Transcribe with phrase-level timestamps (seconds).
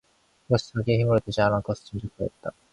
[0.47, 2.53] 그것이 자기의 힘으로 되지 않을 것을 짐작하였다.